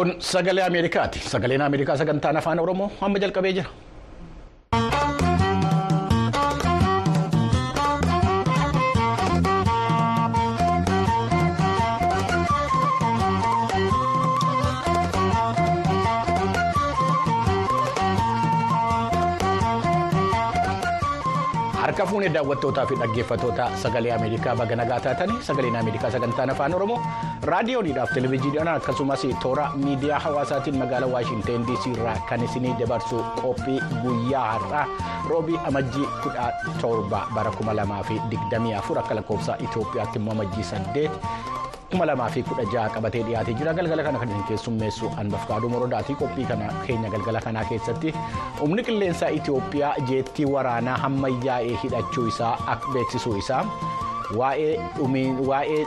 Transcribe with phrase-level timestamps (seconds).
[0.00, 1.18] Kun sagalee Ameerikaati.
[1.28, 3.68] Sagaleen Ameerikaa sagantaan afaan Oromoo amma jalqabee jira.
[22.20, 26.98] Fuunee daawwattootaa fi dhaggeeffattoota sagalee Ameerikaa baga nagaa taatanii sagaleen Ameerikaa sagantaan afaan Oromoo
[27.50, 34.44] raadiyooniidhaaf televezyiiniidhaan akkasumas toora miidiyaa hawaasaatiin magaalaa Waashinteen DC irraa kan isinii dabarsu qophii guyyaa
[34.52, 34.84] har'aa
[35.28, 40.64] roobii amajjii kudha torba bara kuma lamaa fi digdamii afur akka lakkoofsa Itoophiyaatti immoo amajjii
[40.72, 41.10] saddeet.
[41.90, 46.44] kuma lamaa fi kudha jaha qabatee dhiyaatee jira galgala kana kan keessummeessu anbafkaaduu morodaatii qophii
[46.50, 48.12] kana keenya galgala kanaa keessatti
[48.60, 52.56] humni qilleensaa Itoophiyaa jeettii waraanaa hammayyaa'ee hidhachuu isaa
[52.94, 53.64] beeksisuu isaa
[54.38, 55.86] waa'ee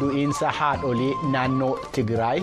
[0.00, 2.40] du'iinsa haadholii naannoo Tigraay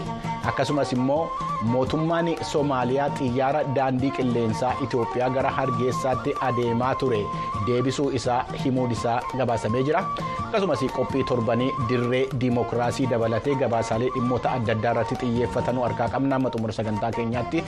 [0.51, 1.29] akkasumas immoo
[1.73, 7.21] mootummaan Soomaaliyaa xiyyaara daandii qilleensaa Itoophiyaa gara Hargeysaatti adeemaa ture
[7.67, 10.03] deebisuu isaa himuun isaa gabaasamee jira.
[10.47, 16.49] akkasumas qophii torbanii dirree diimokiraasii dabalatee gabaasaalee dhimmoota adda addaa irratti xiyyeeffatanuu harkaa qabna amma
[16.55, 17.63] xumura sagantaa keenyaatti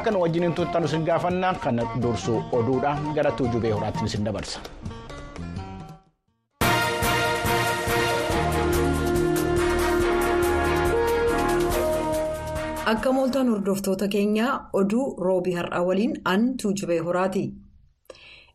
[0.00, 4.60] akka nu wajjin hin turtan isin gaafanna kan dursu oduudha gara tuujubee horaatti isin dabarsa.
[12.92, 17.44] Akka mooltaan hordoftoota keenyaa oduu roobii har'aa waliin an tuujubee horaati.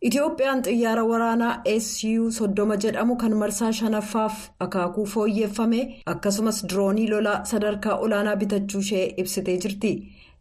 [0.07, 5.81] Itoophiyaan xiyyaara waraanaa SU soddoma jedhamu kan marsaa shanaffaaf akaakuu fooyyeffame
[6.13, 9.91] akkasumas diroonii lolaa sadarkaa olaanaa bitachuu ishee ibsitee jirti.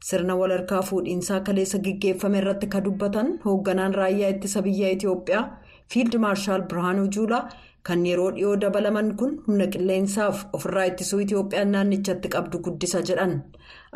[0.09, 5.45] Sirna walharkaa fuudhiinsaa kaleessa gaggeeffame irratti kan dubbatan hoogganaan raayyaa ittisa biyya Itoophiyaa
[5.93, 7.49] fiild maarshaal Birhaanuu Juulaa
[7.89, 13.33] kan yeroo dhiyoo dabalaman kun humna qilleensaaf ofirraa ittisuu Itoophiyaan naannichatti qabdu guddisa jedhan.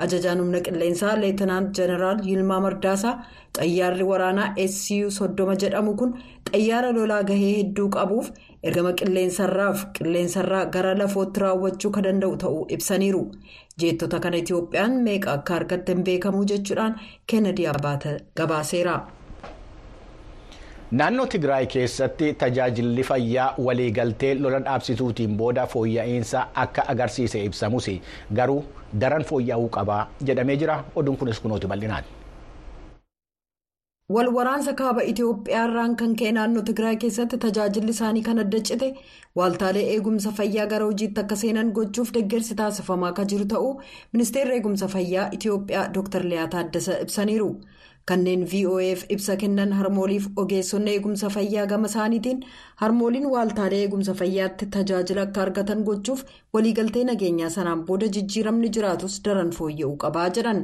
[0.04, 3.14] Ajajaan humna qilleensaa leetanaant jeneraal Yilmaa Mardaasaa
[3.58, 6.14] xayyaarri waraanaa SU soddoma jedhamu kun
[6.50, 8.30] xayyaara lolaa gahee hedduu qabuuf
[8.62, 13.22] ergama qilleensarraaf qilleensarraa gara lafootti raawwachuu kan danda'u ta'uu ibsaniiru.
[13.80, 16.96] Jeettota kana Itoophiyaan meeqa akka argatte hin beekamu jechuudhaan
[17.26, 18.96] Kennedy Abaate gabaaseera.
[21.00, 27.86] Naannoo Tigraay keessatti tajaajilli fayyaa waliigaltee lola dhaabsisuutiin booda fooyya'insa akka agarsiise ibsamus
[28.40, 28.60] garuu
[29.00, 30.76] daran fooyya'uu qabaa jedhamee jira.
[30.96, 32.04] Oduun kunis kunuuti bal'inaan.
[34.14, 38.88] Wal waraansa kaaba Itoophiyaarraan kan ka'e naannoo Tigraay keessatti tajaajilli isaanii kan adda cite
[39.40, 43.70] waaltaalee eegumsa fayyaa gara hojiitti akka seenan gochuuf deeggarsi taasifamaa akka jiru ta'uu
[44.12, 46.22] ministeerri eegumsa fayyaa Itoophiyaa Dr.
[46.32, 47.48] Liyaa Taaddasa ibsaniiru.
[48.10, 52.42] Kanneen VOA'f ibsa kennan harmooliif ogeessonni eegumsa fayyaa gama isaaniitiin
[52.82, 56.24] harmooliin waaltaalee eegumsa fayyaatti tajaajila akka argatan gochuuf
[56.56, 60.60] waliigaltee nageenyaa sanaan booda jijjiiramni jiraatus daran fooyya'uu qabaa jedhan.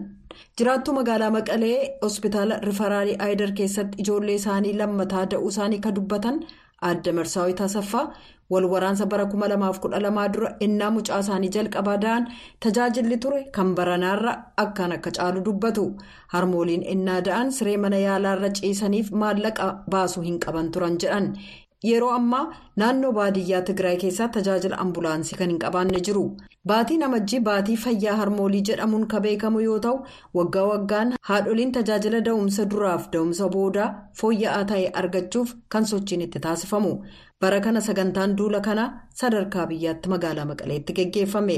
[0.59, 6.43] Jiraattuu magaalaa Maqalee hospitaala Rifaraalii Aayidar keessatti ijoollee isaanii lammataa da'uu isaanii kan dubbatan
[6.91, 8.05] adda Marsaawii Tasaffaa
[8.51, 12.27] wal waraansa bara 2012 dura ennaa mucaa isaanii jalqabaa da'an
[12.67, 14.33] tajaajilli ture kan baranaarra
[14.65, 15.85] akkaan akka caalu dubbatu.
[16.35, 21.27] Harmooliin ennaa da'an siree mana yaalaarra ciisaniif maallaqa baasuu hin qaban turan jedhan
[21.89, 22.43] yeroo ammaa
[22.83, 26.25] naannoo baadiyyaa tigraay keessaa tajaajila ambulaansii kan hin qabaanne jiru.
[26.73, 30.03] Baatiin amajjii baatii fayyaa harmoolii jedhamuun kan beekamu yoo ta'u
[30.41, 33.89] waggaa waggaan haadholiin tajaajila da'umsa duraaf da'umsa boodaa
[34.23, 36.93] fooyya'aa ta'e argachuuf kan sochiin itti taasifamu.
[37.43, 38.89] bara kana sagantaan duula kanaa
[39.21, 41.57] sadarkaa biyyaatti magaalaa maqaleetti geggeeffame.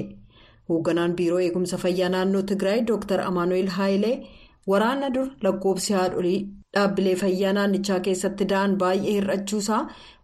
[0.69, 3.21] Hoogganaan biiroo eegumsa fayyaa naannoo tigraay dr.
[3.21, 4.17] Amaanuel haayilee
[4.71, 6.39] waraana dur lakkoofsi haadholii
[6.77, 9.81] dhaabbilee fayyaa naannichaa keessatti da'an baay'ee hir'achuusaa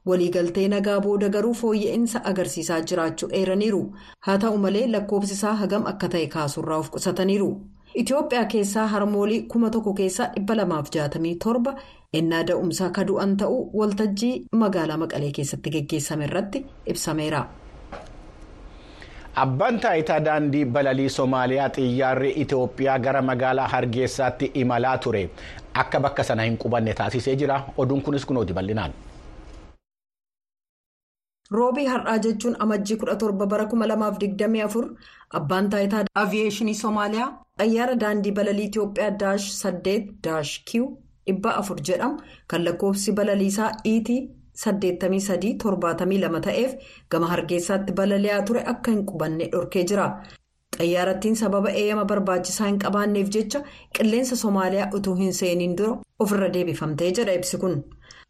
[0.06, 3.82] waliigaltee nagaa booda garuu fooyya'insa agarsiisaa jiraachuu eeraniiru
[4.26, 7.50] haa ta'u malee lakkoofsi isaa hagam akka ta'e kaasuurraa of qusataniiru.
[7.94, 11.74] Itoophiyaa keessaa harmoolii kuma tokko keessaa dhibba lamaaf jaatamii torba
[12.20, 14.34] ennaa da'umsaa ka du'an ta'uu waltajjii
[14.64, 17.40] magaalaa maqalee keessatti geggeessame irratti ibsameera.
[19.36, 25.30] Abbaan taayitaa daandii balalii Somaaliyaa xiyyaarri Itoophiyaa gara magaalaa Hargeysaatti imalaa ture
[25.74, 27.60] akka bakka sana hin qubanne taasisee jira.
[27.76, 28.92] Oduun kunis kunuuti bal'inaan.
[31.56, 34.88] Roobii har'aa jechuun amajjii 17 bara 2024
[35.40, 37.28] abbaan taayitaa aviyeeshinii soomaaliyaa
[37.60, 39.94] xayyaara daandii balalii itiyoophiyaa daash 8
[40.26, 40.82] daash q
[41.32, 42.20] 400 jedhamu
[42.52, 44.08] kan lakkoofsi balaliisaa et
[44.64, 46.72] 8372 ta'eef
[47.10, 50.06] gama hargeysaatti balali'aa ture akka hin qubanne dhorkee jira
[50.78, 53.60] xayyaarattiin sababa eeyyama barbaachisaa hin qabaanneef jecha
[53.98, 55.92] qilleensa soomaaliyaa utuu hin seeniin dura
[56.24, 57.76] ofirra deebifamtee jedha ibsi kun.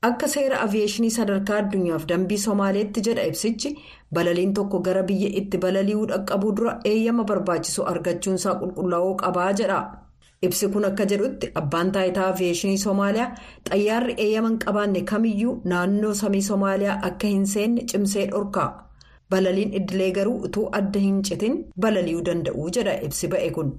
[0.06, 3.70] Akka seera aviyeeshinii sadarkaa addunyaaf dambii somaaleetti jedha ibsichi
[4.18, 9.78] balaliin tokko gara biyya itti balali'uu dhaqqabuu dura eeyyama barbaachisu argachuunsaa qulqullaa'uu qabaa jedha.
[10.46, 13.30] ibsi kun akka jedhutti abbaan taayitaa aviyeeshinii somaaliyaa
[13.70, 18.66] xayyaarri eeyyama hin qabaanne kamiyyuu naannoo samii somaaliyaa akka hin seenne cimsee dhorka
[19.34, 21.56] balaliin idilee garuu utuu adda hin citin
[21.86, 23.72] balali'uu danda'u jedha ibsi ba'e kun.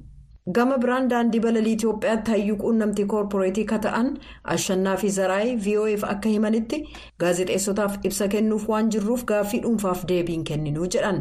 [0.47, 4.07] Gama biraan daandii balalii itiyoophiyaatti hayyuu quunnamtii koorporeetii ka ta'an
[4.53, 6.79] ashannaa fi zaraayii vo'eef akka himanitti
[7.23, 11.19] gaazexeessotaaf ibsa kennuuf waan jirruuf gaaffii dhuunfaaf deebiin kenninuu jedhan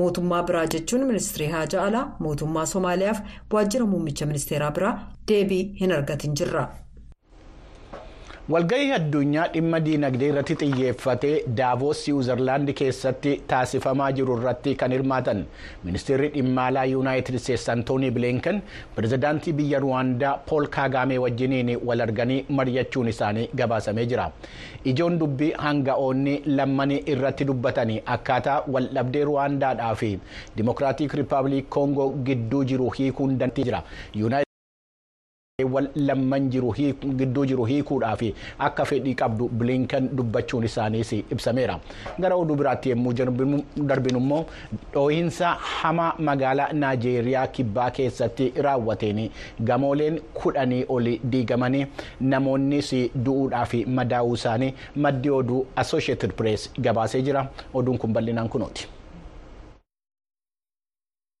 [0.00, 3.20] mootummaa biraa jechuun ministirii haajaa alaa mootummaa somaaliyaaf
[3.56, 4.94] waajjira muummicha ministeeraa biraa
[5.28, 6.68] deebii hin argatin jirra.
[8.52, 15.44] Walgahii addunyaa dhimma diinagdee irratti xiyyeeffatee daavoos siwiizerlaandi keessatti taasifamaa jiru irratti kan hirmaatan
[15.84, 18.60] ministeerri dhimma alaa yuunaayitid isteetsi antoonii bilinken
[18.96, 24.28] pirezidaantii biyya ruwaandaa pool kaagaamee wajjiniin wal arganii mari'achuun isaanii gabaasamee jira
[24.94, 30.12] ijoon dubbii hanga'oonni lammanii irratti dubbatanii akkaataa waldhabdee ruwaandaadhaa fi
[30.56, 33.82] dimokiraatik riippaabilik koongoo gidduu jiru hiikuun dandeettii jira.
[36.08, 36.72] Lamman jiru
[37.20, 38.22] gidduu jiru hiikuudhaaf
[38.58, 41.78] akka fedhii qabdu bilinkan dubbachuun isaaniis ibsameera
[42.20, 43.12] gara oduu biraatti yommuu
[43.92, 44.44] darbinu immoo
[44.94, 45.50] dhoohinsa
[45.80, 49.20] hamaa magaalaa naajeeriyaa kibbaa keessatti raawwateen
[49.70, 51.86] gamooleen kudhanii oli diigamanii
[52.20, 52.90] namoonnis
[53.24, 54.72] du'uudhaaf madaa'uu isaanii
[55.06, 58.88] maddi oduu assosheetid pirees gabaasee jira oduun kun bal'inaan kunooti.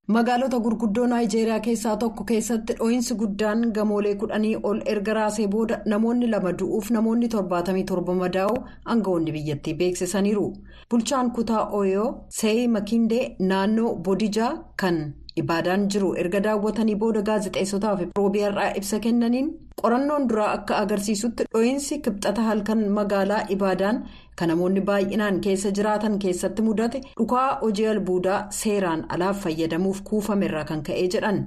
[0.08, 6.26] Magaalota gurguddoo naayijeeriyaa keessaa tokko keessatti dhoohinsi guddaan gamoolee kudhanii ol erga raasee booda namoonni
[6.30, 8.56] lama du'uuf namoonni torbaatamii torba madaa'u
[8.86, 10.46] aangawoonni biyyattii beeksisaniiru.
[10.90, 12.08] Bulchaan kutaa ooyoo
[12.40, 14.98] seeyi makindee naannoo bodijaa kan
[15.40, 19.48] ibaadaan jiru erga daawwatanii booda gaazexeessotaaf roobii har'aa ibsa kennaniin
[19.82, 24.02] qorannoon duraa akka agarsiisutti dhoohinsi kibxata halkan magaalaa ibaadaan
[24.40, 30.82] kan namoonni baay'inaan keessa jiraatan keessatti mudate dhukaa hojii albuudaa seeraan alaaf fayyadamuuf kuufamerraa kan
[30.88, 31.40] ka'ee jedhan.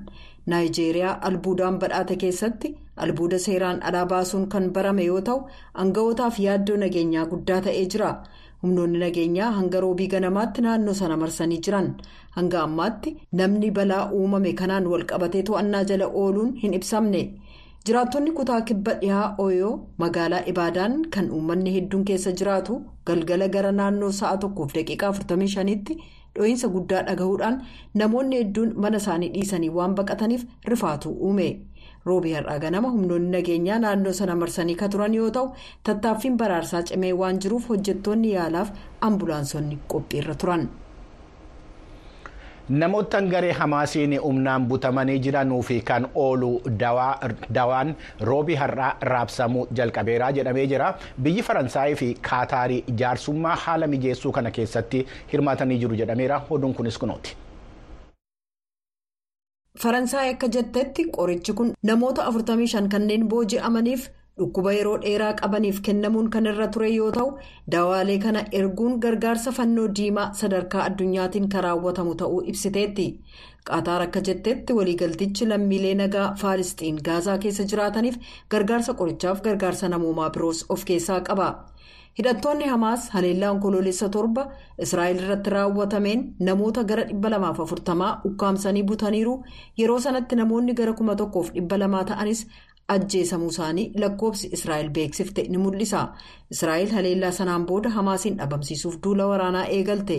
[0.52, 2.70] Naayijeeriyaa albuudaan badhaate keessatti
[3.06, 5.40] albuuda seeraan alaa baasuun kan barame yoo ta'u
[5.84, 8.12] aanga'ootaaf yaaddoo nageenyaa guddaa ta'ee jira
[8.63, 11.90] humnoonni nageenyaa hanga roobii ganamaatti naannoo sana marsanii jiran
[12.38, 17.24] hanga ammaatti namni balaa uumame kanaan walqabatee to'annaa jala ooluun hin ibsamne.
[17.88, 19.74] jiraattonni kutaa kibba dhihaa ooyoo
[20.04, 22.78] magaalaa ibaadaan kan uummanni hedduun keessa jiraatu
[23.10, 25.98] galgala gara naannoo sa'a tokkoof daqiiqaa 45tti
[26.38, 27.60] dhoohinsa guddaa dhagahuudhaan
[28.01, 31.48] namoonni hedduun mana isaanii dhiisanii waan baqataniif rifaatu uume
[32.06, 35.52] roobii har'aa ganama humnoonni nageenyaa naannoo sana marsanii ka turan yoo ta'u
[35.90, 38.69] tattaaffiin baraarsaa cimee waan jiruuf hojjettoonni yaalaaf
[39.10, 40.68] ambulaansonni qophiirra turan.
[42.69, 46.50] namoota garee hamaasiin humnaan butamanii jiranuu fi kan oolu
[47.57, 47.96] dawaan
[48.30, 50.88] roobii har'aa raabsamuu jalqabeeraa jedhamee jira
[51.28, 57.36] biyyi faransaayii fi kaataarii jaarsummaa haala mijeessuu kana keessatti hirmaatanii jiru jedhameera oduun kunis kunooti.
[59.81, 64.06] Faransaay akka jettetti qorichi kun namoota 45 kanneen booji'amaniif.
[64.39, 67.27] dhukkuba yeroo dheeraa qabaniif kennamuun kan irra ture yoo ta'u
[67.74, 73.06] dawaalee kana erguun gargaarsa fannoo diimaa sadarkaa addunyaatiin kan raawwatamu ta'uu ibsiteetti
[73.69, 78.17] qaataar akka jettetti waliigaltichi lammiilee nagaa faalisxiin gaazaa keessa jiraataniif
[78.55, 81.48] gargaarsa qorichaaf gargaarsa namoomaa biroos of keessaa qaba
[82.17, 84.43] hidhattoonni hamaas haleellaa onkoloolessa torba
[84.86, 89.36] israa'el irratti raawwatameen namoota gara 240 ukkaamsanii butaniiru
[89.81, 92.48] yeroo sanatti namoonni gara 1200 ta'anis.
[92.93, 96.01] ajjeesamuu isaanii lakkoobsi israa'el beeksifte ni mul'isa
[96.55, 100.17] israa'el haleellaa sanaan booda hamaasiin dhabamsiisuuf duula waraanaa eegalte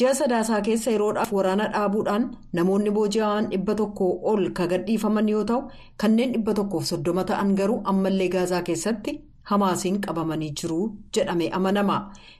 [0.00, 2.24] ji'a sadaasaa keessa yeroodhaaf waraana dhaabuudhaan
[2.58, 5.60] namoonni booji'aman dhibba tokko ol ka gadhiifaman yoo ta'u
[6.04, 9.18] kanneen dhibba tokkoof soddoma ta'an garuu ammallee gaazaa keessatti
[9.50, 10.80] hamaasiin qabamanii jiru
[11.16, 11.98] jedhame amanama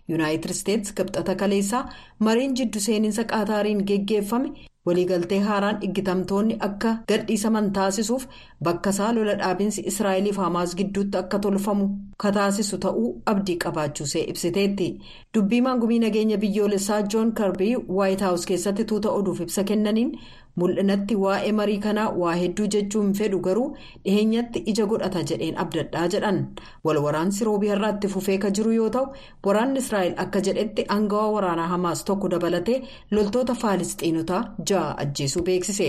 [0.08, 1.84] yuunaayitid isteetsi kibxata kaleessaa
[2.28, 4.50] mariin jiddu seeninsa qaataariin geggeeffame.
[4.88, 8.22] waliigaltee haaraan iggitamtoonni akka gadhiisaman taasisuuf
[8.68, 11.88] bakka isaa lola dhaabinsi israa'eliif hamaas gidduutti akka tolfamu
[12.24, 14.88] ka taasisu ta'uu abdii qabaachuusee ibsiteetti
[15.34, 20.14] dubbii maangumii nageenya biyyoolessaa joon karbii waayit haawus keessatti tuuta oduuf ibsa kennaniin
[20.62, 23.66] mul'inatti waa'ee marii kanaa waa hedduu jechuu hin fedhu garuu
[24.04, 26.38] dhiheenyatti ija godhata jedheen abdadhaa jedhan.
[26.84, 29.06] Walwaraansi roobii har'aatti fufee ka jiru yoo ta'u
[29.46, 32.78] waraanni israa'el akka jedhetti aangawaa waraanaa hamaas tokko dabalatee
[33.10, 35.88] loltoota faalisxiinotaa ja'a ajjeesuu beeksise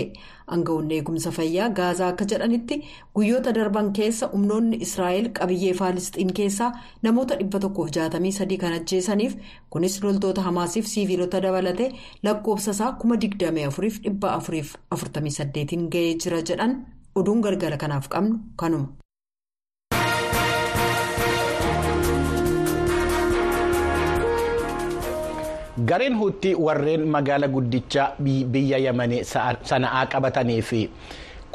[0.56, 2.76] aangawoonni eegumsa fayyaa gaazaa akka jedhanitti
[3.18, 6.70] guyyoota darban keessa humnoonni israa'el qabiyyee faalisxiin keessaa
[7.08, 9.32] namoota 163 kan ajjeesaniif
[9.70, 11.90] kunis loltoota hamaasiif siiviilota dabalatee
[12.28, 16.72] lakkoofsa isaa 24,448 ga'ee jira jedhan
[17.14, 18.88] oduun galgala kanaaf qabnu kanuma.
[25.86, 28.12] Gareen huutii warreen magaala guddicha
[28.52, 30.80] biyya yamanii sana'aa qabatanii fi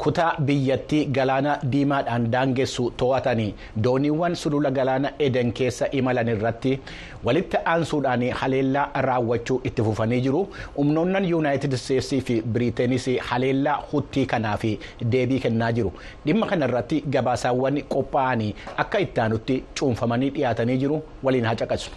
[0.02, 3.54] kutaa biyyattii galaana diimaadhaan daangessu to'atanii
[3.84, 6.72] dooniiwwan sulula galaana eden keessa imalan irratti
[7.24, 10.42] walitti aansuudhaan haleellaa raawwachuu itti fufanii jiru.
[10.76, 14.64] Humnoonnan yuunaayitid isteetsii fi biriiteenis haleellaa huutii kanaaf
[15.12, 15.92] deebii kennaa jiru.
[16.26, 21.02] Dhimma kana irratti gabaasaawwan qophaa'anii akka ittaanutti cuunfamanii dhiyaatanii jiru.
[21.22, 21.90] Waliin haa caqasu.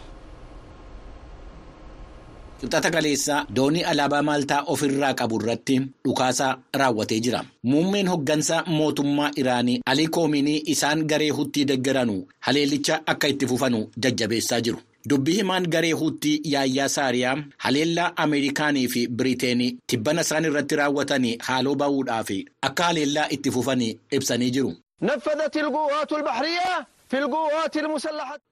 [2.62, 5.76] Qibxata kaleessaa doonii alaabaa maaltaa ofirraa qabu irratti
[6.06, 7.42] dhukaasaa raawwatee jira.
[7.64, 14.62] Muummeen hoggansa mootummaa Iraanii Alii Koominii isaan garee huutii deeggaranu haleellicha akka itti fufanu jajjabeessaa
[14.62, 14.80] jiru.
[15.10, 21.76] Dubbii himaan garee huutii yaayyaa saariyaa haleellaa Ameerikaanii fi Biriiteenii tibbana isaan irratti raawwatanii haaloo
[21.76, 22.30] ba'uudhaaf
[22.62, 24.74] akka haleellaa itti fufanii ibsanii jiru.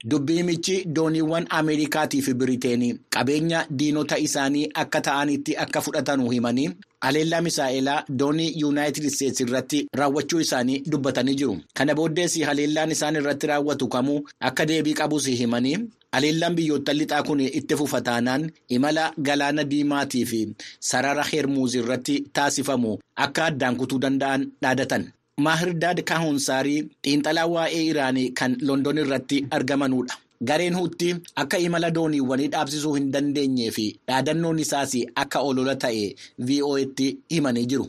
[0.04, 6.70] Dubbii himichi dooniiwwan Ameerikaatii fi Biriiteenii qabeenya diinota isaanii akka ta'anitti akka fudhatanu himanii
[7.02, 11.58] haleellaa misaa'elaa doonii yuunaayitid isteetsi irratti raawwachuu isaanii dubbatanii jiru.
[11.74, 15.78] Kana booddees haleellaan isaan irratti raawwatu kamuu akka deebii qabus himanii
[16.12, 20.42] haleellaan biyyoota lixaa kun itti fufa taanaan imala galaana diimaatii fi
[20.80, 25.12] sarara hermuuz irratti taasifamu akka addaan kutuu danda'an dhaadatan.
[25.46, 30.16] Maahirdaad Kaahonsaarii xiinxalaa waa'ee Iraanii kan London irratti argamanudha.
[30.50, 36.08] Gareen huutii akka imala dooniiwwanii dhaabsisuu hin dandeenyee fi dhaadannoon isaas akka olola ta'e
[36.48, 37.86] VOA'tti himanii jiru.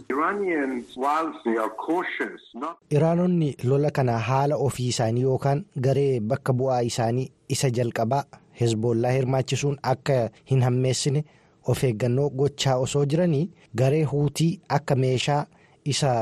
[2.90, 8.24] Iraanonni lola kana haala ofii isaanii yookaan garee bakka bu'aa isaanii isa jalqabaa
[8.60, 10.18] hezbollaa hirmaachisuun akka
[10.50, 11.24] hin hammeessine
[11.66, 13.48] of eeggannoo gochaa osoo jiranii
[13.82, 15.46] garee huutii akka meeshaa
[15.84, 16.12] isa.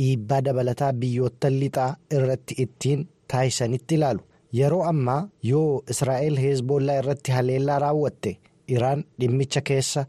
[0.00, 1.88] Dhiibbaa dabalataa biyyoota lixaa
[2.18, 3.00] irratti ittiin
[3.32, 4.22] taasisanitti ilaalu
[4.58, 8.32] yeroo ammaa yoo israa'el hezbollaa irratti haleellaa raawwatte
[8.76, 10.02] iraan dhimmicha keessa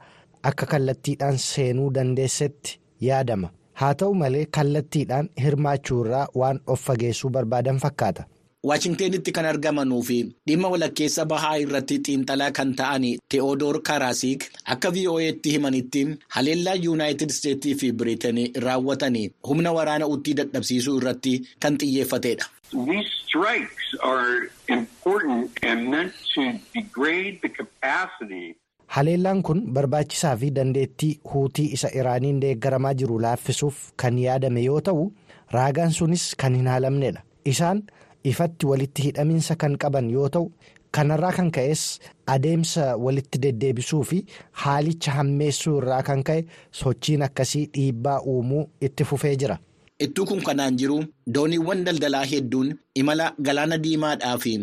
[0.50, 2.72] akka kallattiidhaan seenuu dandeessetti
[3.08, 3.50] yaadama
[3.82, 8.24] haa ta'u malee kallattiidhaan hirmaachuu irraa waan of fageessuu barbaadan fakkaata.
[8.70, 10.16] Waashingteenitti kan argamanuu fi
[10.50, 14.44] dhimma walakkeessa bahaa irratti xiinxalaa kan ta'an Te'odoor Karaasiik
[14.76, 16.04] akka VOA'tti himanitti
[16.36, 22.46] haleellaa yuunaayitid isteetsii fi Biriitanii raawwatanii humna waraana huutii dadhabsiisuu irratti kan xiyyeeffatedha.
[28.88, 35.06] Haleellaan kun barbaachisaa fi dandeettii huutii isa Iraaniin deeggaramaa jiru laaffisuuf kan yaadame yoo ta'u
[35.58, 37.22] raagaan sunis kan hin haalamnedha.
[37.46, 37.84] Isaan.
[38.24, 40.52] Ifatti walitti hidhaminsa kan qaban yoo ta'u
[40.98, 41.82] kanarraa kan ka'es
[42.36, 44.20] adeemsa walitti deddeebisuu fi
[44.64, 46.46] haalicha hammeessuu irraa kan ka'e
[46.84, 49.58] sochiin akkasii dhiibbaa uumuu itti fufee jira.
[50.06, 50.98] Ittuu kun kanaan jiru
[51.34, 54.54] dooniiwwan daldalaa hedduun imala galaana diimaadhaa fi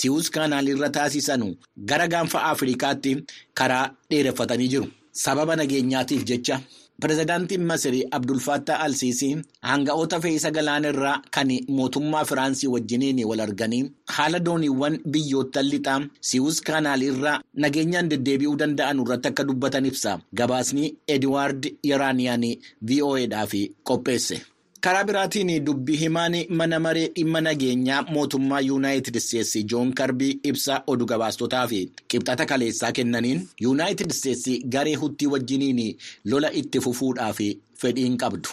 [0.00, 1.54] si'uus kaanaalirra taasisanu
[1.92, 3.12] gara gaanfa Afrikaatti
[3.54, 4.86] karaa dheereffatanii jiru.
[5.12, 6.60] Sababa nageenyaatiif jecha.
[7.02, 9.36] Pireezidaantiin Masirii Abdulfattah Alsiisii
[9.68, 13.84] hanga'oota fe'isa galaanarraa kan mootummaa Firaansii wajjiniin wal arganii
[14.16, 16.00] haala dooniiwwan biyyoota lixaa
[16.30, 20.18] si'uus kaanaalirraa nageenyaan deddeebi'uu danda'an irratti akka dubbatan ibsa.
[20.34, 22.46] Gabaasni Ediwaard Yeraaniyaan
[22.90, 23.52] VOA'dhaaf
[23.90, 24.42] qopheesse.
[24.88, 31.06] Karaa biraatiin dubbii himaan mana maree dhimma nageenyaa mootummaa yuunaayitid isteetsi joon karbii ibsa oduu
[31.10, 31.72] gabaastotaaf
[32.14, 35.82] qibxata kaleessaa kennaniin yuunaayitid isteetsi garee huutii wajjiniin
[36.32, 37.38] lola itti fufuudhaaf
[37.82, 38.48] fedhiin qabdu.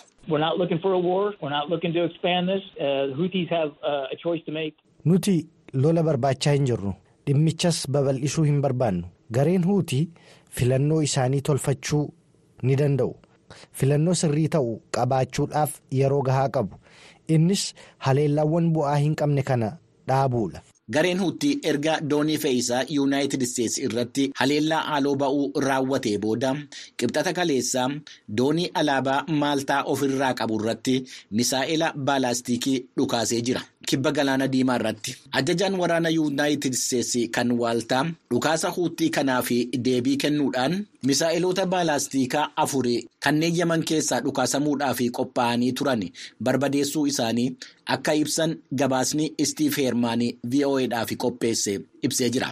[5.05, 6.93] Nuti lola barbaachaa hin jirru.
[7.27, 9.07] Dhimmichas babal'isuu hin barbaannu.
[9.31, 10.07] Gareen huutii
[10.59, 12.03] filannoo isaanii tolfachuu
[12.63, 13.15] ni danda'u.
[13.79, 15.71] Filannoo sirrii ta'u qabaachuudhaaf
[16.01, 16.75] yeroo gahaa qabu
[17.35, 17.63] innis
[18.07, 19.69] haleellaawwan bu'aa hin qabne kana
[20.07, 20.61] dhaabuudha.
[20.95, 26.51] Gareen huutii erga doonii fe'isaa yuunaayitid isteetsi irratti haleellaa haaloo ba'uu raawwatee booda
[26.99, 27.85] qibxata kaleessaa
[28.41, 30.95] doonii alaabaa maaltaa ofirraa qabu irratti
[31.39, 33.61] misaa'ela baalaastikii dhukaasee jira.
[33.89, 37.99] Kibba galaana diimaa irratti ajajaan waraana yuunaayitid isteetsi kan waaltaa
[38.33, 39.49] dhukaasa huutii kanaaf
[39.87, 40.77] deebii kennuudhaan
[41.11, 46.05] misaa'eloota baalaastikaa afurii kanneen yaman keessaa dhukaasamuudhaaf qophaa'anii turan
[46.49, 47.47] barbadeessuu isaanii
[47.97, 52.51] akka ibsan gabaasni istiif heermaanii vo'edhaaf qopheesse ibsee jira.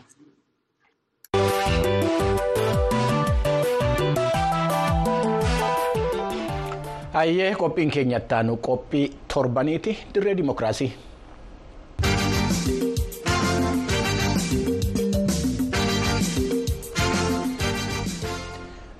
[7.14, 10.92] Hayyee qophiin keenyatti aanu qophii torbaniiti dirree dimokiraasii.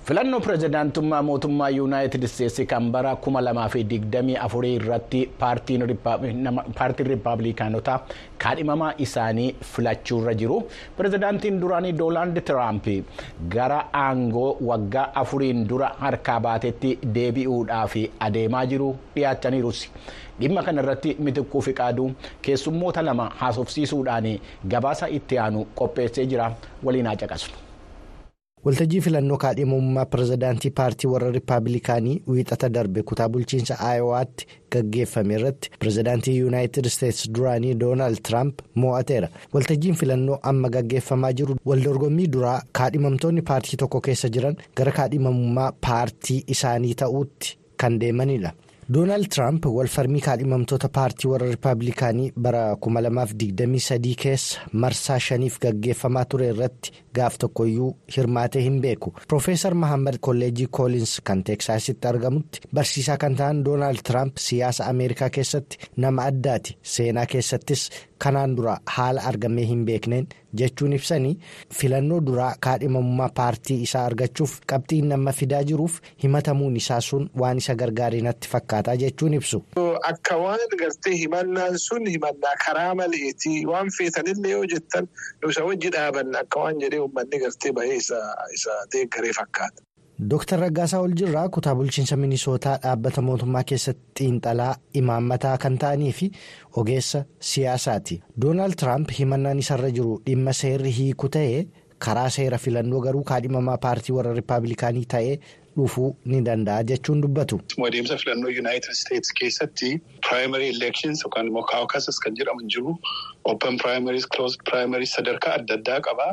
[0.08, 7.96] Filannoo pirezidaantummaa mootummaa yuunaayitid isteetsi kan bara 2024 irratti paartiin riippaabilikaanotaa
[8.44, 10.58] kaadhimamaa isaanii filachuurra jiru.
[10.96, 12.86] Pirezidaantiin duraanii doonaald tiraamp
[13.56, 17.96] gara aangoo waggaa afuriin dura harkaa baatetti deebi'uudhaaf
[18.28, 19.88] adeemaa jiru dhiyaachaniirus.
[20.40, 22.10] Dhimma kana irratti mitikkuu fiqaaduu
[22.42, 24.28] keessummoota lama haasofsiisuudhaan
[24.68, 26.52] gabaasa itti aanu qopheessee jira.
[26.84, 27.63] Waliin haa caqasnu.
[28.64, 36.36] Waltajjii filannoo kaadhimamummaa pirezidaantii paartii warra riippaabilikaanii wiixata darbe kutaa bulchiinsa aayowaatti gaggeeffame irratti pirezidaantii
[36.38, 43.76] yuunaayitid isteetsi duraanii doonaald tiraamp mo'ateera waltajjiin filannoo amma gaggeeffamaa jiru waldorgommii duraa kaadhimamtoonni paartii
[43.84, 48.52] tokko keessa jiran gara kaadhimamummaa paartii isaanii ta'uutti kan deemanidha.
[48.92, 56.92] Doonaald tiraamp walfarmii kaadhimamtoota paartii warra riippaabilikaanii bara 2023 keessa marsaa shaniif gaggeeffamaa ture irratti
[57.18, 63.64] gaaf tokkoyyuu hirmaatee hin beeku piroofeesar mahammad kolleejii koolins kan teeksaasitti argamutti barsiisaa kan ta'an
[63.68, 67.90] doonaald tiraamp siyaasa ameerikaa keessatti nama addaati seenaa keessattis
[68.24, 70.26] kanaan dura haala argamee hin beekneen
[70.60, 71.32] jechuun ibsanii
[71.78, 77.74] filannoo duraa kaadhimamummaa paartii isaa argachuuf qabxiin nama fidaa jiruuf himatamuun isaa sun waan isa
[77.84, 79.62] gargaaree natti fakkaataa jechuun ibsu.
[80.10, 85.08] Akka waan gartee himannaan sun himannaa karaa maleeti waan feetanillee yoo jettan
[85.50, 89.82] isa wajji dhaabanna akka waan jedhee uummanni gartee bahee isa deeggaree fakkaata.
[90.18, 96.28] Dooktar Raggaasaa Oljirraa kutaa bulchiinsa Minisootaa dhaabbata mootummaa keessatti xiinxalaa imaammataa kan ta'anii fi
[96.82, 98.20] ogeessa siyaasaati.
[98.40, 101.66] Doonaald Tiraamp himannaan isarra jiru dhimma seerri hiiku ta'ee
[102.06, 105.34] karaa seera filannoo garuu kaadhimamaa paartii warra riippaabilikaanii ta'ee
[105.76, 107.60] dhufuu ni danda'a jechuun dubbatu.
[107.86, 109.90] Adeemsa filannoo Yuunaayitid Isteetsi keessatti
[110.26, 112.96] piraayimari eleekshins yookaan immoo kaawukasas kan jedhaman jiru
[113.52, 116.28] open piraayimariis kiloosd piraayimariis sadarkaa adda addaa qaba.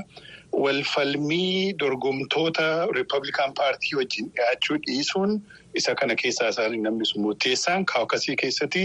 [0.64, 5.38] Walfalmii dorgomtoota riippablikaan paartii wajjin dhiyaachuu dhiisuun
[5.82, 7.20] isa kana keessaa isaan hin namnisu.
[7.26, 8.84] Murteessaan kaawukasii keessatti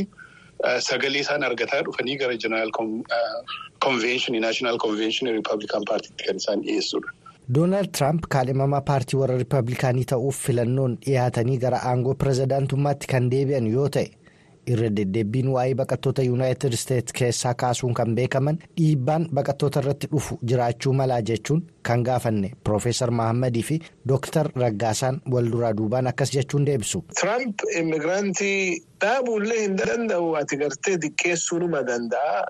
[0.88, 2.70] sagalee isaan argataa dhufanii gara jeneraal
[3.84, 7.10] konvenshinii naashinaal konvenshinii riippablikaan paartiitti kan isaan dhiyeessudha.
[7.54, 13.88] Doonaald Tiraamp kaadhimamaa paartii warra riippaabilikaanii ta'uuf filannoon dhiyaatanii gara aangoo pirezidaantummaatti kan deebi'an yoo
[13.96, 14.06] ta'e
[14.74, 20.92] irra deddeebbiin waa'ee baqattoota yuunaayitid isteetsi keessaa kaasuun kan beekaman dhiibbaan baqattoota irratti dhufu jiraachuu
[21.00, 23.78] malaa jechuun kan gaafanne piroofeesar mahammadii fi
[24.12, 27.04] dooktar raggaasaan walduraa duubaan akkas jechuun deebisu.
[27.20, 32.46] Tiraamp immigraantii dhaabuullee hin danda'u ati gartee diqqeessuu numa danda'a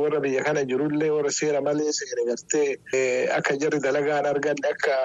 [0.00, 4.96] warra biyya kana jirullee warra seera malee seera gartee akka jarri dalagaan arganne akka.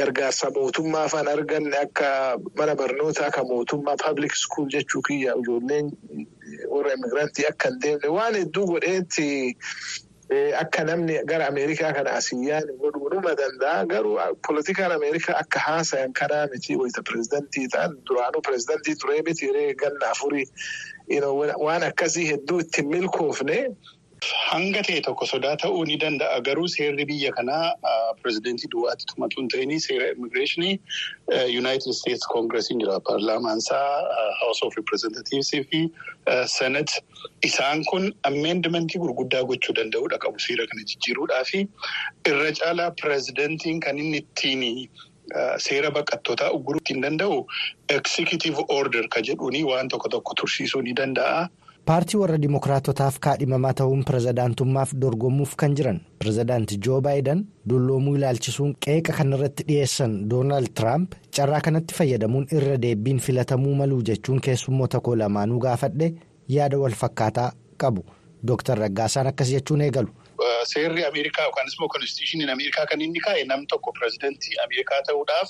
[0.00, 2.08] Gargaarsa mootummaa afaan arganne akka
[2.58, 5.90] mana barnootaa akka mootummaa pablic school jechuu kiyya ijoolleen
[6.74, 9.26] warra immigraantii akka hin deemne waan hedduu godheetti
[10.62, 13.86] akka namni gara Ameerikaa kana asiyyaan godhuu numa danda'a.
[13.92, 19.48] Garuu poolitikaan Ameerikaa akka haasayan kanaa miti wayita pireezidantii ta'an duraanuu pireezidantii turee miti
[19.82, 20.46] ganna afurii
[21.66, 23.58] waan akkasii hedduu ittiin milkoofne.
[24.24, 26.40] Hanga ta'e tokko sodaa ta'uu ni danda'a.
[26.46, 27.72] Garuu seerri biyya kanaa
[28.20, 30.74] pireezidantii duwwaatti tumatu hin ta'in seera immigireeshinii
[31.54, 32.98] Yuunaayitid Isteetsi koongiresiin jira.
[33.08, 33.84] Paarlaamaansaa
[34.40, 35.80] Haawus oof Ripireezentatiivsii fi
[36.56, 36.92] Senet
[37.50, 41.62] isaan kun ameendimentii gurguddaa gochuu danda'udha qabu seera kana jijjiiruudhaa fi
[42.32, 44.90] irra caalaa pireezidantiin kan inni ittiin
[45.68, 47.40] seera baqattootaa ugguruu ittiin danda'u
[47.96, 51.48] eksikitiiv order ka jedhuuni waan tokko tokko tursiisuu ni danda'a.
[51.90, 59.12] Paartii warra dimookiraatotaaf kaadhimamaa ta'uun pirezidaantummaaf dorgomuuf kan jiran pirezidaanti joo baayidan dulloomuu ilaalchisuun qeeqa
[59.18, 65.58] kanarratti dhiyeessan doonaald tiraamp carraa kanatti fayyadamuun irra deebiin filatamuu maluu jechuun keessummoota koo lamaanuu
[65.66, 66.12] gaafadhe
[66.56, 67.48] yaada wal fakkaataa
[67.84, 68.04] qabu
[68.48, 70.08] dooktar raggaasaan akkas jechuun eegalu.
[70.72, 75.48] Seerri Ameerikaa yookaan immoo konstitushiniin Ameerikaa kan inni kaa'e nam tokko pirezidantii Ameerikaa ta'uudhaaf.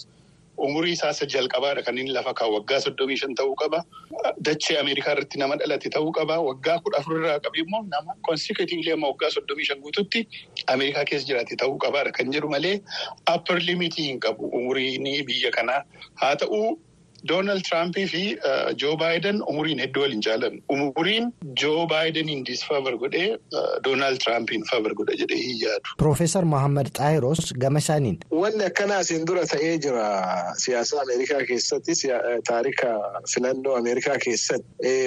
[0.66, 3.78] Umurii isaa isa jalqabaadha kan inni lafa kaa'u waggaa soddomii shan ta'uu qaba.
[4.48, 6.36] Dachee Ameerikaa irratti nama dhalate ta'uu qaba.
[6.48, 10.20] Waggaa kudha afur irraa qabee immoo nama konsikutiivlee amma waggaa soddomii shan guututti
[10.76, 12.76] Ameerikaa keessa jiraate ta'uu qabaadha kan jedhu malee
[13.34, 15.80] upper limitii hin qabu umuriin biyya kanaa
[16.22, 16.62] haa ta'u.
[17.28, 18.22] Doonaald Tiraampii fi
[18.82, 20.62] Joo Baayiden umuriin hedduu waliin jaalatan.
[20.68, 23.38] Umuriin Joo Baayideniin disfavor godhee
[23.84, 25.94] Doonaald Tiraampiin favor godha jedhee hin yaadu.
[25.98, 28.18] Piroofeesar Mohaammed Xaayiroos gama isaaniin.
[28.32, 30.06] Wanni akkanaa asiin dura ta'ee jira
[30.64, 31.92] siyaasa Ameerikaa keessatti
[32.48, 32.88] taarika
[33.34, 34.66] filannoo Ameerikaa keessatti.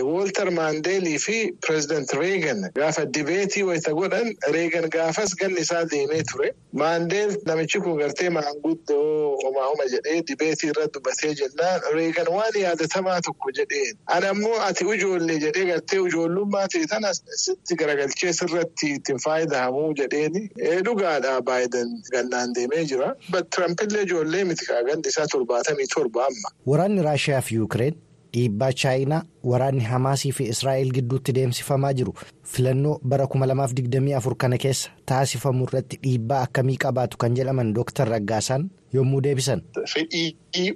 [0.10, 6.54] Wooltar Maandeelii fi Pireezidaant Reegan gaafa dibeetii wayita godhan Reegan gaafas ganni isaa deemee ture.
[6.74, 11.82] Maandeel namichi kun gartee maanguddoo homaa homa jedhee dibeetii irra dubbatee jennaan.
[12.04, 13.98] Reegan waan yaadatamaa tokko jedheen.
[14.18, 17.14] Ani ammoo ati ijoollee jedhee gartee ijoollummaa ta'e tana
[17.46, 20.46] sitti garagalchee sirratti ittiin fayyadamu jedheeni.
[20.86, 23.14] Dhugaadha baay'een gannaan deemee jira.
[23.56, 26.50] Tirampillee ijoollee miti kaagandi isaa torbaatamii torba amma.
[26.68, 27.96] Waraanni Raashiyaa fi Yuukireen
[28.36, 32.14] dhiibbaa chaayinaa waraanni Hamaasii fi Israa'el gidduutti deemsifamaa jiru
[32.54, 38.10] filannoo bara 2024 kana keessa taasifamu irratti dhiibbaa akkamii qabaatu kan jedhaman Dr.
[38.14, 39.62] Raggaasaan yommuu deebisan.
[39.94, 40.74] Fedhii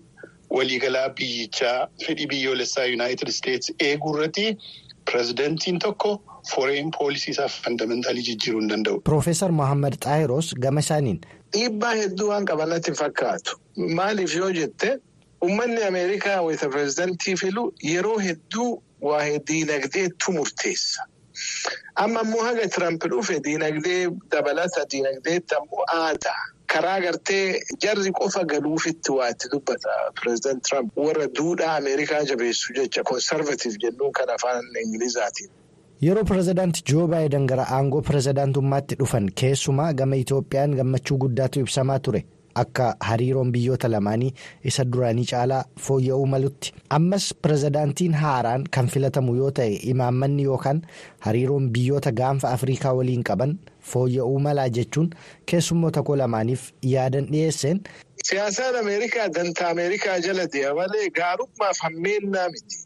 [0.49, 4.57] waliigalaa biyyichaa fedhii biyyoolessaa Yuunaayitid Isteetsi eeguu irratti
[5.11, 6.21] pirezidantiin tokko
[6.55, 9.01] foreign poolisii isaa fandamentalii jijjiiruu hin danda'u.
[9.01, 11.19] Piroofeesar Mohaammed Xaayiroos gama isaaniin.
[11.53, 13.59] Dhiibbaa hedduu waan qaban natti fakkaatu.
[13.99, 14.97] Maaliif yoo jette
[15.43, 21.01] uummanni Ameerikaa wayita pirezidantii filu yeroo hedduu waa'ee diinagdeetu murteessa.
[21.95, 26.39] Amma immoo haga Tiramp dhufe diinagdee dabalata diinagdeetti ammoo aadaa.
[26.73, 33.03] Karaa gartee jarri qofa galuufitti waa itti dubbata pireezidant Tiramp warra duudhaa Ameerikaa jabeessu jecha
[33.03, 35.49] konservatiif jennuun kan afaan Ingilizaatiin.
[36.05, 42.25] Yeroo pireezidaanti Joo Baayiden gara aangoo pireezidaantummaatti dhufan keessumaa gama Itoophiyaan gammachuu guddaatu ibsamaa ture.
[42.63, 44.31] Akka hariiroon biyyoota lamaanii
[44.71, 50.81] isa duraanii caalaa fooyya'uu malutti ammas pireezidaantiin haaraan kan filatamu yoo ta'e imaammanni yookaan
[51.27, 53.53] hariiroon biyyoota gaanfa afriikaa waliin qaban
[53.91, 55.09] fooyya'uu malaa jechuun
[55.51, 57.81] keessummoota koo lamaaniif yaadan dhiyeesseen.
[58.23, 62.77] Siyaasaan Ameerikaa dantaa Ameerikaa jala deema malee gaarummaaf hammeennaa miti.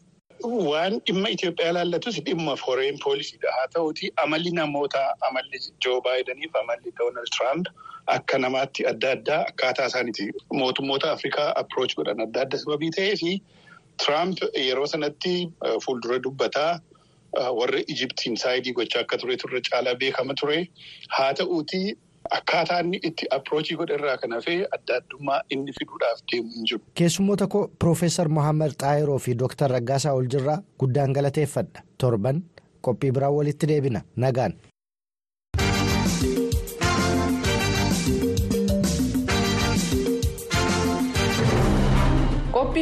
[0.68, 3.50] Waan dhimma Itoophiyaa ilaallatus dhimma foreign poolisiidha.
[3.56, 7.66] Haa ta'uuti amalli namoota amalli Joo Baayidaniif amalli Doonaald Tiraamp
[8.06, 10.30] akka namaatti adda addaa akkaataa isaaniiti.
[10.52, 13.42] Mootummoota Afrikaa approach godhan adda adda sababii ta'ee fi
[14.04, 15.34] Tiraamp yeroo sanatti
[15.84, 16.80] fuuldura dubbataa
[17.58, 20.68] warra Ijiptiin saayidii gochaa akka ture turre caalaa beekama ture.
[21.08, 21.82] Haa ta'uuti
[22.38, 26.80] akkaataa inni itti approachii godhe irraa kan hafee adda addummaa inni fiduudhaaf deemu hin jiru.
[26.94, 31.82] Keessummoota koo Piroofeesar Mohaammed Xaayiroo fi Dooktar Raggaasaa Oljirraa guddaan galateeffadha.
[31.98, 32.42] Torban
[32.80, 34.00] qophii biraan walitti deebina.
[34.16, 34.54] Nagaan.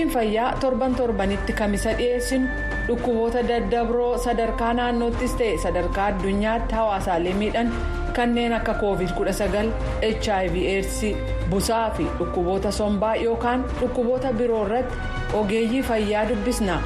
[0.01, 2.49] Qophiin fayyaa torban torbanitti kamisa dhiyeessinu
[2.87, 7.69] dhukkuboota daddabroo sadarkaa naannoottis ta'e sadarkaa addunyaatti hawaasaalee miidhan
[8.17, 11.03] kanneen akka covid 19 hiv aids
[11.51, 14.97] busaa fi dhukkuboota sombaa yookaan dhukkuboota biroo irratti
[15.43, 16.81] ogeeyyii fayyaa dubbisna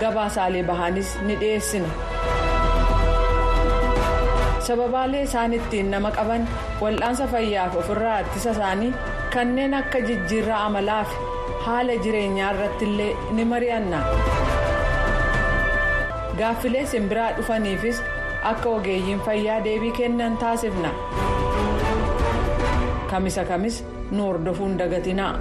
[0.00, 1.88] gabaasaalee bahaanis ni dhiyeessina.
[4.66, 6.48] sababaalee isaan ittiin nama qaban
[6.82, 8.92] wal'aansa fayyaaf ofirraa ittisa isaanii
[9.34, 11.16] kanneen akka jijjiirraa amalaa fi
[11.66, 13.98] haala jireenyaa irratti illee ni mari'anna
[16.40, 18.02] gaaffilee simbiraa dhufaniifis
[18.50, 20.90] akka ogeeyyiin fayyaa deebii kennan taasifna
[23.10, 25.32] kamisa kamis nu hordofuun dagatinaa.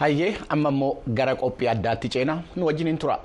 [0.00, 3.18] hayyee amma immoo gara qophii addaatti ceenaa nu wajjiniin tura.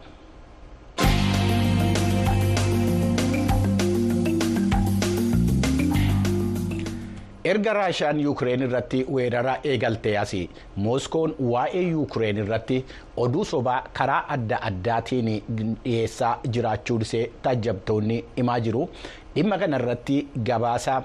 [7.52, 10.46] Erga raashiyaan yuukireen irratti weerara eegaltee asii
[10.86, 12.78] mooskoon waa'ee yuukireen irratti
[13.26, 15.30] oduu sobaa karaa adda addaatiin
[15.60, 18.88] dhiyeessaa jiraachuu isee taajjabtoonni himaa jiru
[19.36, 20.18] dhimma kana irratti
[20.50, 20.96] gabaasa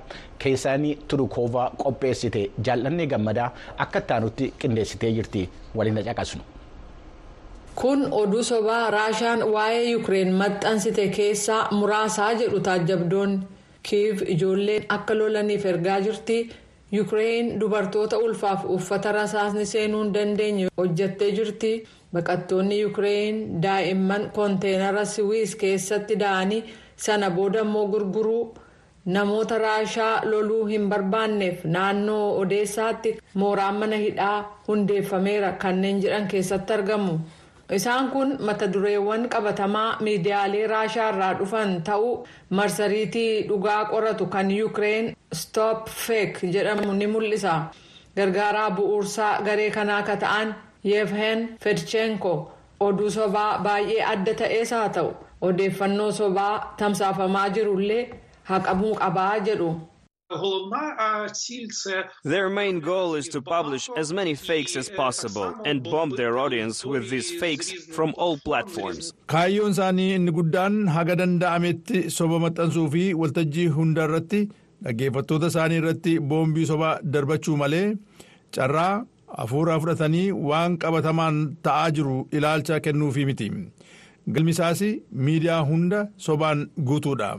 [0.44, 3.50] keessaanii turukoova qopheessite jaallannee gammadaa
[3.87, 6.42] akka ittaanutti qindeessitee jirti waliin caqasnu.
[7.81, 13.38] kun oduu sobaa raashiyaan waa'ee yuukireen maxxansite keessaa muraasaa jedhu taajjabdoonni.
[13.82, 16.38] Kiiv ijoolleen akka lolaniif ergaa jirti.
[16.92, 21.72] Yuukireen dubartoota ulfaaf uffata rasaasni seenuu hin dandeenye hojjattee jirti.
[22.12, 26.64] Baqattoonni yuukireen daa'imman konteenara siwiis keessatti da'anii
[26.96, 28.54] sana booda immoo gurguruu
[29.04, 34.38] namoota raashaa loluu hin barbaanneef naannoo odeessaatti mooraan mana hidhaa
[34.68, 35.52] hundeeffameera.
[35.52, 37.18] Kanneen jedhan keessatti argamu.
[37.78, 42.12] Isaan kun mata dureewwan qabatamaa miidiyaalee raashaa irraa dhufan ta'uu
[42.59, 45.06] marsariitii dhugaa qoratu kan yuukireen
[45.40, 47.54] stop fake jedhamu ni mul'isa
[48.16, 50.48] gargaaraa bu'uursaa garee kanaa akka ta'an
[50.92, 52.33] yevhen fedchenko
[52.87, 55.11] oduu sobaa baay'ee adda ta'ees haa ta'u
[55.48, 58.02] odeeffannoo sobaa tamsaafamaa jirullee
[58.50, 59.70] haqamuu qabaa jedhu.
[62.24, 66.84] Their main goal is to publish as many fakes as possible and bomb their audience
[66.86, 69.12] with these fakes from all platforms.
[69.32, 74.40] Kaayyoon isaanii inni guddaan haga danda'ametti soba maxxansuu fi waltajjii hunda irratti
[74.88, 77.86] dhaggeeffattoota isaanii irratti boombii sobaa darbachuu malee
[78.58, 78.92] carraa
[79.40, 83.50] hafuuraa fudhatanii waan qabatamaan ta'aa jiru ilaalcha kennuufii miti.
[84.34, 84.82] Galmisaas
[85.28, 87.30] miidiyaa hunda sobaan guutuudha.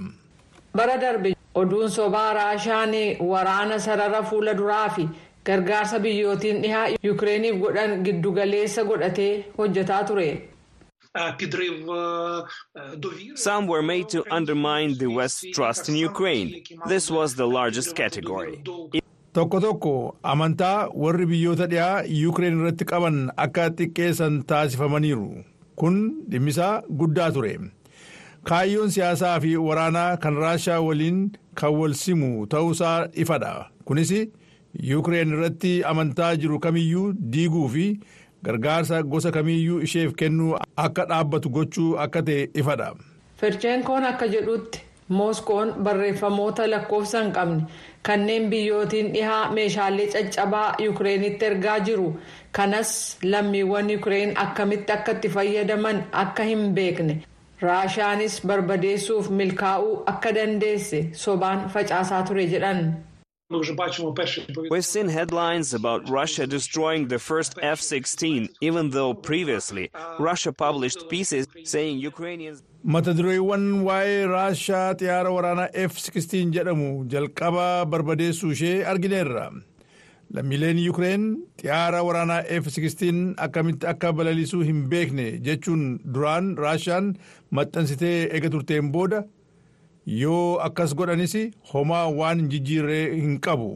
[0.79, 2.93] bara darbe oduun sobaa raashaan
[3.31, 5.07] waraana sarara fuula duraa fi
[5.49, 10.29] gargaarsa biyyootiin dhihaa yukireeniif godhan giddugaleessa godhatee hojjetaa ture.
[13.35, 16.63] Some were made to undermine the West's trust in Ukraine.
[16.87, 18.61] This was the largest category.
[19.33, 25.27] Tokko tokko amantaa warri biyyoota dhiyaa Yuukireen irratti qaban akka xiqqeessan taasifamaniiru.
[25.75, 25.99] Kun
[26.31, 27.53] dhimmisaa guddaa ture.
[28.49, 31.19] Kaayyoon siyaasaa fi waraanaa kan Raashaa waliin
[31.61, 33.69] kan wal simu ta'uusaa ifadha.
[33.85, 34.11] Kunis
[34.89, 37.85] Yuukireen irratti amantaa jiru kamiyyuu diiguu fi
[38.45, 42.93] gargaarsa gosa kamiyyuu isheef kennuu akka dhaabbatu gochuu akka ta'e ifadha.
[43.41, 47.63] Fercheenkoon akka jedhutti Mooskoon barreeffamoota lakkoofsa hin qabne
[48.09, 52.05] kanneen biyyootiin dhihaa meeshaalee caccabaa Yukireenitti ergaa jiru.
[52.51, 57.17] Kanas lammiiwwan Yukireen akkamitti akka itti fayyadaman akka hin beekne.
[57.61, 62.79] Raashaanis barbadeessuuf milkaa'uu akka dandeesse sobaan facaasaa ture jedhan.
[64.71, 71.47] We've seen headlines about Russia destroying the first F-16, even though previously Russia published pieces
[71.65, 72.63] saying Ukrainians.
[72.83, 79.45] Mata dureewwan waa'ee Raashaa xiyyaara waraanaa F-16 jedhamu jalqaba barbadeessuu ishee argineerra.
[80.33, 81.23] Lammiileen Yukireen
[81.61, 87.13] xiyyaara waraanaa F-16 akkamitti akka balaliisuu hin beekne jechuun duraan Raashaan
[87.51, 89.23] maxxansitee eega turteen booda.
[90.21, 91.33] yoo akkas godhanis
[91.73, 93.67] homaa waan jijjiirree hin qabu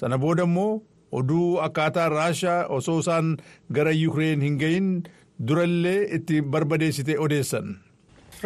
[0.00, 0.82] sana booda immoo
[1.18, 3.28] oduu akkaataa raashaa osoo isaan
[3.76, 4.88] gara yuukireen hin gahin
[5.48, 7.76] durallee itti barbadeessite odeessan.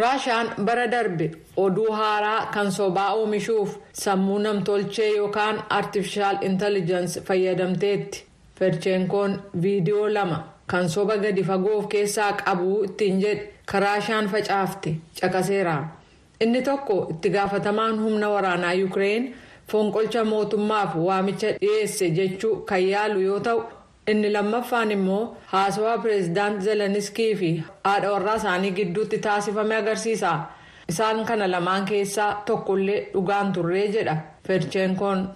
[0.00, 1.26] Raashaan bara darbe
[1.64, 8.24] oduu haaraa kan sobaa oomishuuf sammuu namtolchee yookaan artifishaal intelligence fayyadamteetti
[8.58, 9.32] fercheenkoon
[9.62, 15.76] viidiyoo lama kan soba gadi fagoo of keessaa qabu ittiin jedhe karaashaan facaafte caqaseera.
[16.40, 19.24] inni tokko itti gaafatamaan humna waraanaa yuukireen
[19.70, 23.62] fonqolcha mootummaaf waamicha dhiyeesse jechuu kan yaalu yoo ta'u
[24.12, 27.51] inni lammaffaan immoo haasawaa pireezidaant zeleniskii fi
[27.88, 30.33] haadha warraa isaanii gidduutti taasifame agarsiisa
[30.94, 34.16] isaan kana lamaan keessaa tokkollee dhugaan turree jedha
[34.49, 35.29] fercheenkoon.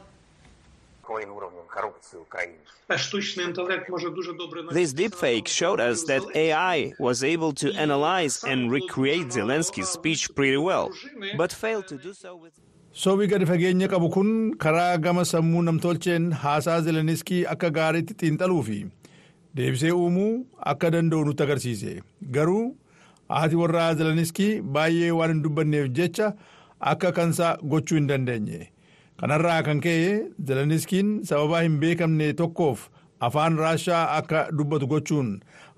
[4.73, 10.57] This deepfake showed us that AI was able to analyze and recreate Zelensky's speech pretty
[10.57, 10.91] well,
[11.37, 12.53] but failed to do so with.
[12.93, 18.79] Sobii gadi fageenya qabu kun karaa gama sammuu namtolcheen haasaa Zeleniskii akka gaariitti xiinxaluu fi
[19.57, 22.03] deebisee uumuu akka danda'u nutti agarsiise.
[22.35, 22.77] Garuu
[23.29, 26.33] haati warraa Zeleniskii baay'ee waan hin dubbanneef jecha
[26.93, 28.61] akka kansaa gochuu hin dandeenye.
[29.21, 30.07] kanarraa kan ka'e
[30.47, 32.81] zeleniskiin sababaa hin beekamne tokkoof
[33.27, 35.29] afaan raashaa akka dubbatu gochuun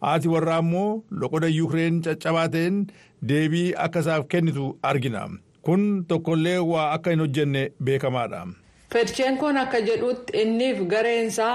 [0.05, 2.79] haati warraa immoo loqoda yuukireen caccabaa ta'een
[3.33, 5.25] deebii akka isaaf kennitu argina
[5.69, 8.41] kun tokkollee waa akka hin hojjenne beekamaadha.
[8.95, 11.53] fercheenkoon akka jedhutti inniif gareensaa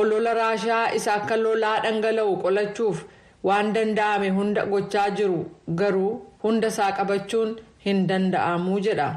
[0.00, 3.02] olola raashaa isa akka lolaa dhangala'u qolachuuf
[3.50, 5.40] waan danda'ame hunda gochaa jiru
[5.82, 6.12] garuu
[6.44, 9.08] hunda isaa qabachuun hin danda'amuu jedha.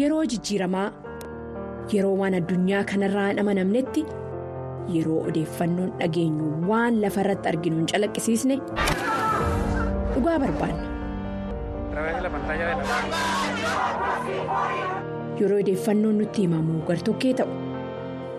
[0.00, 0.86] Yeroo jijjiiramaa
[1.92, 4.04] yeroo waan addunyaa kanarraa hin amanamnetti
[4.92, 8.56] yeroo odeeffannoon dhageenyu waan lafa irratti arginu hin calaqqisiisne
[10.14, 10.84] dhugaa barbaanna.
[15.40, 17.50] Yeroo odeeffannoon nutti himamu gartokkee ta'u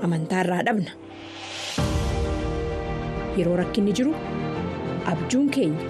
[0.07, 0.91] amantaarraa dhabna.
[3.37, 4.13] Yeroo rakkinni jiru
[5.13, 5.83] abjuun keenya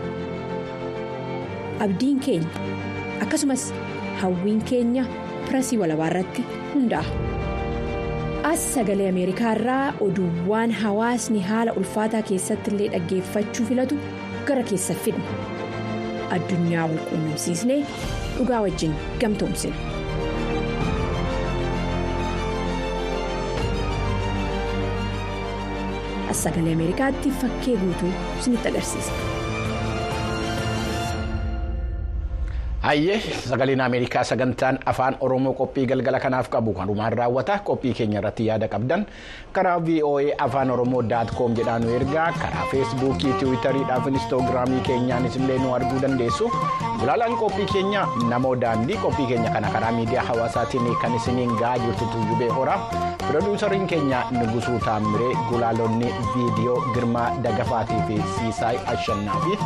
[1.85, 2.49] abdiin keenya
[3.27, 3.69] akkasumas
[4.23, 5.05] hawwiin keenya.
[5.45, 6.41] pirasii walabaa irratti
[6.73, 7.34] hundaa'a.
[8.49, 13.97] As sagalee Ameerikaa irraa oduuwwan hawaasni haala ulfaataa keessatti illee dhaggeeffachuu filatu
[14.49, 15.38] gara keessa fidna.
[16.38, 17.79] Addunyaa wal quunnamsiisnee
[18.38, 19.75] dhugaa wajjin gamtoomsina.
[26.29, 29.34] As sagalee Ameerikaatti fakkee guutuu isinitti agarsiisa.
[32.85, 33.17] Hayyee
[33.49, 37.57] sagaleen Ameerikaa sagantaan afaan Oromoo qophii galgala kanaaf qabu kanumaan raawwata.
[37.65, 39.05] Qophii keenya irratti yaada qabdan
[39.53, 45.35] karaa VOA afaan Oromoo daat koom jedhaan nu ergaa karaa feesbuukii tiwiitarii fi inistoogiraamii keenyaanis
[45.35, 46.51] illee nu arguu dandeessu.
[46.99, 52.05] Gulaalaan qophii keenya namoo daandii qophii keenya kana karaa miidiyaa hawaasaatiin kan isiniin gahaa jirtu
[52.13, 52.77] tuujubee hora
[53.27, 59.57] pirooduusariin keenya nugusuu taamiree gulaalonni viidiyoo girmaa dagafaatii fi siisaay ashannaa fi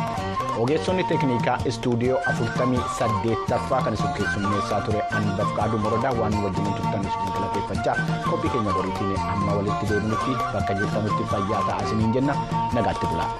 [0.62, 2.80] ogeessonni teeknikaa istuudiyoo afurtamii
[3.10, 7.96] saddeettaffaa kan isin keessummeessaa ture anbaf qaaduu morodaa waan wajjin turtan isin galateeffachaa
[8.30, 12.34] qophii keenya boriitiin amma walitti deebinutti bakka jirtanutti fayyaa ta'aa isiniin jenna
[12.78, 13.30] nagaatti bulaa.